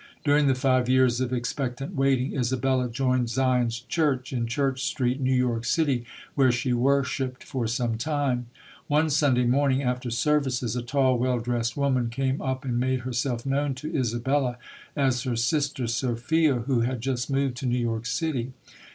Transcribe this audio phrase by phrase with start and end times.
[0.25, 5.21] During the five years of ex pectant waiting, Isabella joined Zion's Church, in Church Street,
[5.21, 8.47] New York City, where she wor shiped for some time.
[8.87, 13.45] One Sunday morning, after services, a tall, well dressed woman came up and made herself
[13.45, 14.57] known to Isabella
[14.95, 18.53] as her sister Sophia who had just moved to New York City.